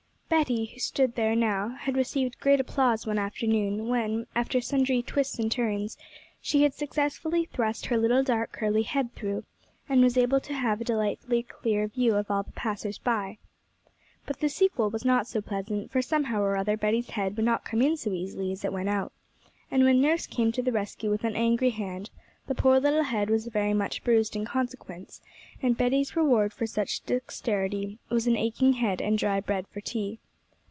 Betty, 0.45 0.63
who 0.63 0.79
stood 0.79 1.15
there 1.15 1.35
now, 1.35 1.75
had 1.81 1.97
received 1.97 2.39
great 2.39 2.61
applause 2.61 3.05
one 3.05 3.19
afternoon 3.19 3.89
when, 3.89 4.27
after 4.33 4.61
sundry 4.61 5.01
twists 5.01 5.37
and 5.37 5.51
turns, 5.51 5.97
she 6.39 6.63
had 6.63 6.73
successfully 6.73 7.43
thrust 7.45 7.87
her 7.87 7.97
little 7.97 8.23
dark 8.23 8.53
curly 8.53 8.83
head 8.83 9.13
through, 9.13 9.43
and 9.89 9.99
was 10.01 10.15
able 10.17 10.39
to 10.39 10.53
have 10.53 10.79
a 10.79 10.85
delightfully 10.85 11.43
clear 11.43 11.89
view 11.89 12.15
of 12.15 12.31
all 12.31 12.43
the 12.43 12.51
passers 12.53 12.97
by. 12.97 13.39
But 14.25 14.39
the 14.39 14.47
sequel 14.49 14.89
was 14.89 15.03
not 15.03 15.27
so 15.27 15.41
pleasant, 15.41 15.91
for 15.91 16.01
somehow 16.01 16.39
or 16.41 16.55
other 16.55 16.77
Betty's 16.77 17.09
head 17.09 17.35
would 17.35 17.45
not 17.45 17.65
come 17.65 17.81
in 17.81 17.97
so 17.97 18.11
easily 18.13 18.53
as 18.53 18.63
it 18.63 18.71
went 18.73 18.87
out, 18.87 19.11
and 19.69 19.83
when 19.83 19.99
nurse 19.99 20.27
came 20.27 20.53
to 20.53 20.63
the 20.63 20.71
rescue 20.71 21.09
with 21.09 21.25
an 21.25 21.35
angry 21.35 21.71
hand, 21.71 22.09
the 22.47 22.55
poor 22.55 22.79
little 22.79 23.03
head 23.03 23.29
was 23.29 23.45
very 23.47 23.73
much 23.73 24.03
bruised 24.03 24.35
in 24.35 24.43
consequence, 24.43 25.21
and 25.61 25.77
Betty's 25.77 26.15
reward 26.15 26.51
for 26.51 26.65
such 26.65 27.05
dexterity 27.05 27.99
was 28.09 28.25
an 28.27 28.35
aching 28.35 28.73
head 28.73 28.99
and 28.99 29.17
dry 29.17 29.39
bread 29.39 29.67
for 29.67 29.79
tea. 29.79 30.19